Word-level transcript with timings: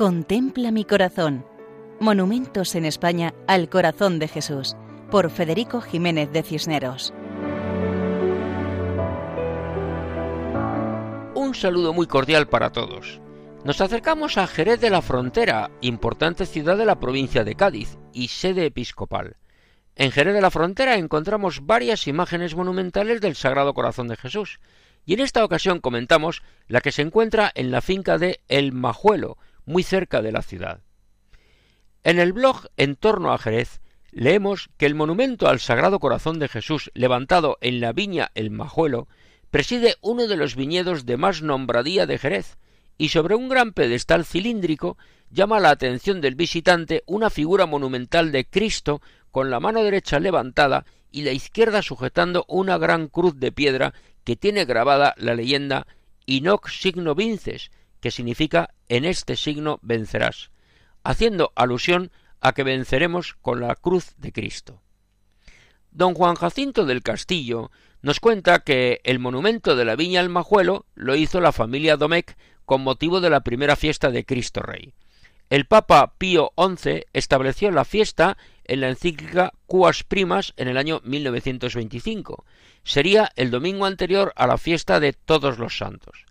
Contempla 0.00 0.70
mi 0.70 0.86
corazón. 0.86 1.44
Monumentos 2.00 2.74
en 2.74 2.86
España 2.86 3.34
al 3.46 3.68
corazón 3.68 4.18
de 4.18 4.28
Jesús, 4.28 4.74
por 5.10 5.28
Federico 5.28 5.82
Jiménez 5.82 6.32
de 6.32 6.42
Cisneros. 6.42 7.12
Un 11.34 11.54
saludo 11.54 11.92
muy 11.92 12.06
cordial 12.06 12.48
para 12.48 12.72
todos. 12.72 13.20
Nos 13.62 13.82
acercamos 13.82 14.38
a 14.38 14.46
Jerez 14.46 14.80
de 14.80 14.88
la 14.88 15.02
Frontera, 15.02 15.70
importante 15.82 16.46
ciudad 16.46 16.78
de 16.78 16.86
la 16.86 16.98
provincia 16.98 17.44
de 17.44 17.54
Cádiz 17.54 17.98
y 18.14 18.28
sede 18.28 18.64
episcopal. 18.64 19.36
En 19.96 20.12
Jerez 20.12 20.32
de 20.32 20.40
la 20.40 20.50
Frontera 20.50 20.96
encontramos 20.96 21.66
varias 21.66 22.06
imágenes 22.06 22.54
monumentales 22.54 23.20
del 23.20 23.36
Sagrado 23.36 23.74
Corazón 23.74 24.08
de 24.08 24.16
Jesús, 24.16 24.60
y 25.04 25.12
en 25.12 25.20
esta 25.20 25.44
ocasión 25.44 25.78
comentamos 25.78 26.42
la 26.68 26.80
que 26.80 26.90
se 26.90 27.02
encuentra 27.02 27.52
en 27.54 27.70
la 27.70 27.82
finca 27.82 28.16
de 28.16 28.40
El 28.48 28.72
Majuelo, 28.72 29.36
muy 29.70 29.82
cerca 29.82 30.20
de 30.20 30.32
la 30.32 30.42
ciudad. 30.42 30.82
En 32.02 32.18
el 32.18 32.32
blog 32.32 32.66
En 32.76 32.96
torno 32.96 33.32
a 33.32 33.38
Jerez 33.38 33.80
leemos 34.10 34.68
que 34.76 34.86
el 34.86 34.94
monumento 34.94 35.48
al 35.48 35.60
Sagrado 35.60 36.00
Corazón 36.00 36.38
de 36.38 36.48
Jesús 36.48 36.90
levantado 36.94 37.56
en 37.60 37.80
la 37.80 37.92
viña 37.92 38.32
El 38.34 38.50
Majuelo 38.50 39.06
preside 39.50 39.96
uno 40.00 40.26
de 40.26 40.36
los 40.36 40.56
viñedos 40.56 41.06
de 41.06 41.16
más 41.16 41.42
nombradía 41.42 42.06
de 42.06 42.18
Jerez, 42.18 42.58
y 42.98 43.08
sobre 43.10 43.34
un 43.34 43.48
gran 43.48 43.72
pedestal 43.72 44.24
cilíndrico 44.24 44.98
llama 45.30 45.60
la 45.60 45.70
atención 45.70 46.20
del 46.20 46.34
visitante 46.34 47.02
una 47.06 47.30
figura 47.30 47.66
monumental 47.66 48.32
de 48.32 48.44
Cristo 48.44 49.00
con 49.30 49.50
la 49.50 49.60
mano 49.60 49.82
derecha 49.82 50.18
levantada 50.18 50.84
y 51.10 51.22
la 51.22 51.32
izquierda 51.32 51.82
sujetando 51.82 52.44
una 52.48 52.78
gran 52.78 53.08
cruz 53.08 53.38
de 53.38 53.52
piedra 53.52 53.94
que 54.24 54.36
tiene 54.36 54.64
grabada 54.64 55.14
la 55.16 55.34
leyenda 55.34 55.86
Inoc 56.26 56.68
signo 56.68 57.14
vinces, 57.14 57.70
que 58.00 58.10
significa 58.10 58.74
en 58.88 59.04
este 59.04 59.36
signo 59.36 59.78
vencerás, 59.82 60.50
haciendo 61.04 61.52
alusión 61.54 62.10
a 62.40 62.52
que 62.52 62.64
venceremos 62.64 63.34
con 63.40 63.60
la 63.60 63.74
cruz 63.74 64.14
de 64.16 64.32
Cristo. 64.32 64.82
Don 65.90 66.14
Juan 66.14 66.36
Jacinto 66.36 66.86
del 66.86 67.02
Castillo 67.02 67.70
nos 68.02 68.20
cuenta 68.20 68.60
que 68.60 69.00
el 69.04 69.18
monumento 69.18 69.76
de 69.76 69.84
la 69.84 69.96
Viña 69.96 70.20
Almajuelo 70.20 70.86
lo 70.94 71.16
hizo 71.16 71.40
la 71.40 71.52
familia 71.52 71.96
Domecq 71.96 72.36
con 72.64 72.82
motivo 72.82 73.20
de 73.20 73.30
la 73.30 73.40
primera 73.40 73.76
fiesta 73.76 74.10
de 74.10 74.24
Cristo 74.24 74.62
Rey. 74.62 74.94
El 75.50 75.66
Papa 75.66 76.14
Pío 76.16 76.52
XI 76.56 77.06
estableció 77.12 77.72
la 77.72 77.84
fiesta 77.84 78.38
en 78.64 78.80
la 78.80 78.88
encíclica 78.88 79.52
Cuas 79.66 80.04
Primas 80.04 80.54
en 80.56 80.68
el 80.68 80.76
año 80.76 81.00
1925. 81.02 82.44
Sería 82.84 83.32
el 83.34 83.50
domingo 83.50 83.84
anterior 83.84 84.32
a 84.36 84.46
la 84.46 84.58
fiesta 84.58 85.00
de 85.00 85.12
Todos 85.12 85.58
los 85.58 85.76
Santos. 85.76 86.24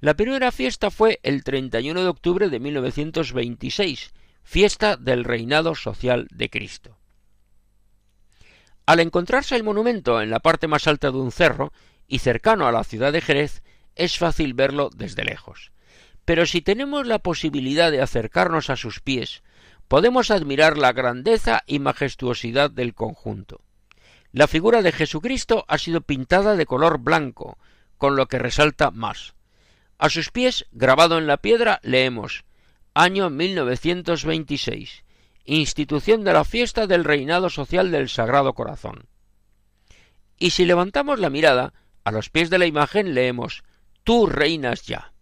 La 0.00 0.14
primera 0.14 0.52
fiesta 0.52 0.90
fue 0.90 1.20
el 1.22 1.42
31 1.42 2.02
de 2.02 2.08
octubre 2.08 2.50
de 2.50 2.60
1926, 2.60 4.12
fiesta 4.42 4.96
del 4.98 5.24
reinado 5.24 5.74
social 5.74 6.28
de 6.30 6.50
Cristo. 6.50 6.98
Al 8.84 9.00
encontrarse 9.00 9.56
el 9.56 9.64
monumento 9.64 10.20
en 10.20 10.28
la 10.28 10.40
parte 10.40 10.68
más 10.68 10.86
alta 10.86 11.10
de 11.10 11.16
un 11.16 11.32
cerro 11.32 11.72
y 12.06 12.18
cercano 12.18 12.66
a 12.66 12.72
la 12.72 12.84
ciudad 12.84 13.10
de 13.10 13.22
Jerez, 13.22 13.62
es 13.94 14.18
fácil 14.18 14.52
verlo 14.52 14.90
desde 14.94 15.24
lejos. 15.24 15.72
Pero 16.26 16.44
si 16.44 16.60
tenemos 16.60 17.06
la 17.06 17.18
posibilidad 17.18 17.90
de 17.90 18.02
acercarnos 18.02 18.68
a 18.68 18.76
sus 18.76 19.00
pies, 19.00 19.42
podemos 19.88 20.30
admirar 20.30 20.76
la 20.76 20.92
grandeza 20.92 21.62
y 21.66 21.78
majestuosidad 21.78 22.70
del 22.70 22.92
conjunto. 22.92 23.62
La 24.30 24.46
figura 24.46 24.82
de 24.82 24.92
Jesucristo 24.92 25.64
ha 25.68 25.78
sido 25.78 26.02
pintada 26.02 26.54
de 26.54 26.66
color 26.66 26.98
blanco, 26.98 27.56
con 27.96 28.14
lo 28.14 28.26
que 28.26 28.38
resalta 28.38 28.90
más. 28.90 29.34
A 29.98 30.10
sus 30.10 30.30
pies, 30.30 30.66
grabado 30.72 31.16
en 31.16 31.26
la 31.26 31.38
piedra, 31.38 31.80
leemos 31.82 32.44
Año 32.92 33.30
1926. 33.30 35.04
Institución 35.44 36.24
de 36.24 36.32
la 36.34 36.44
fiesta 36.44 36.86
del 36.86 37.04
reinado 37.04 37.48
social 37.48 37.90
del 37.90 38.08
Sagrado 38.08 38.52
Corazón. 38.52 39.06
Y 40.38 40.50
si 40.50 40.66
levantamos 40.66 41.18
la 41.18 41.30
mirada, 41.30 41.72
a 42.04 42.12
los 42.12 42.28
pies 42.28 42.50
de 42.50 42.58
la 42.58 42.66
imagen 42.66 43.14
leemos 43.14 43.64
Tú 44.04 44.26
reinas 44.26 44.82
ya. 44.82 45.12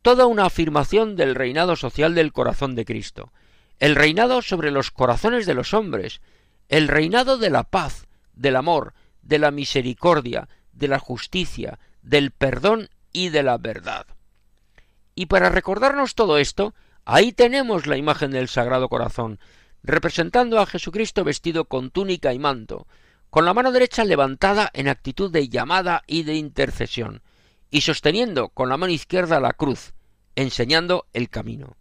Toda 0.00 0.26
una 0.26 0.46
afirmación 0.46 1.16
del 1.16 1.34
reinado 1.34 1.76
social 1.76 2.14
del 2.14 2.32
corazón 2.32 2.74
de 2.74 2.84
Cristo, 2.84 3.32
el 3.78 3.96
reinado 3.96 4.42
sobre 4.42 4.70
los 4.70 4.90
corazones 4.90 5.44
de 5.44 5.54
los 5.54 5.74
hombres, 5.74 6.20
el 6.68 6.88
reinado 6.88 7.36
de 7.36 7.50
la 7.50 7.64
paz, 7.64 8.06
del 8.32 8.56
amor, 8.56 8.94
de 9.22 9.38
la 9.38 9.50
misericordia, 9.50 10.48
de 10.72 10.88
la 10.88 10.98
justicia, 10.98 11.78
del 12.00 12.30
perdón 12.30 12.88
y 13.12 13.28
de 13.28 13.42
la 13.42 13.58
verdad. 13.58 14.06
Y 15.14 15.26
para 15.26 15.50
recordarnos 15.50 16.14
todo 16.14 16.38
esto, 16.38 16.74
ahí 17.04 17.32
tenemos 17.32 17.86
la 17.86 17.96
imagen 17.96 18.30
del 18.30 18.48
Sagrado 18.48 18.88
Corazón, 18.88 19.38
representando 19.82 20.60
a 20.60 20.66
Jesucristo 20.66 21.24
vestido 21.24 21.66
con 21.66 21.90
túnica 21.90 22.32
y 22.32 22.38
manto, 22.38 22.86
con 23.30 23.44
la 23.44 23.54
mano 23.54 23.72
derecha 23.72 24.04
levantada 24.04 24.70
en 24.74 24.88
actitud 24.88 25.30
de 25.30 25.48
llamada 25.48 26.02
y 26.06 26.22
de 26.22 26.34
intercesión, 26.34 27.22
y 27.70 27.80
sosteniendo 27.80 28.50
con 28.50 28.68
la 28.68 28.76
mano 28.76 28.92
izquierda 28.92 29.40
la 29.40 29.52
cruz, 29.54 29.94
enseñando 30.36 31.06
el 31.12 31.28
camino. 31.30 31.76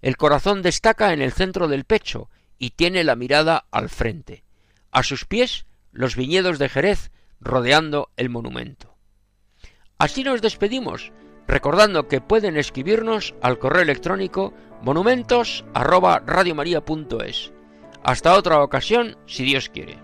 El 0.00 0.16
corazón 0.16 0.62
destaca 0.62 1.12
en 1.12 1.22
el 1.22 1.32
centro 1.32 1.68
del 1.68 1.84
pecho 1.84 2.28
y 2.58 2.70
tiene 2.70 3.04
la 3.04 3.16
mirada 3.16 3.66
al 3.70 3.88
frente. 3.88 4.44
A 4.90 5.02
sus 5.02 5.24
pies 5.24 5.66
los 5.92 6.16
viñedos 6.16 6.58
de 6.58 6.68
Jerez 6.68 7.10
rodeando 7.40 8.10
el 8.16 8.30
monumento. 8.30 8.93
Así 9.98 10.24
nos 10.24 10.42
despedimos, 10.42 11.12
recordando 11.46 12.08
que 12.08 12.20
pueden 12.20 12.56
escribirnos 12.56 13.34
al 13.42 13.58
correo 13.58 13.82
electrónico 13.82 14.52
monumentos 14.82 15.64
Hasta 18.02 18.34
otra 18.34 18.62
ocasión, 18.62 19.16
si 19.26 19.44
Dios 19.44 19.68
quiere. 19.68 19.98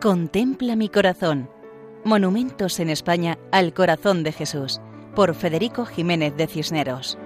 Contempla 0.00 0.74
mi 0.76 0.88
corazón. 0.88 1.48
Monumentos 2.04 2.80
en 2.80 2.90
España 2.90 3.38
al 3.52 3.72
corazón 3.72 4.24
de 4.24 4.32
Jesús, 4.32 4.80
por 5.14 5.34
Federico 5.34 5.86
Jiménez 5.86 6.36
de 6.36 6.48
Cisneros. 6.48 7.16